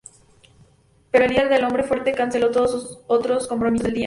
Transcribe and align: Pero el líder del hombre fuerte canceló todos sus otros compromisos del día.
Pero 1.11 1.25
el 1.25 1.31
líder 1.31 1.47
del 1.47 1.63
hombre 1.63 1.83
fuerte 1.83 2.13
canceló 2.15 2.49
todos 2.49 2.71
sus 2.71 2.99
otros 3.05 3.45
compromisos 3.47 3.83
del 3.85 3.93
día. 3.93 3.99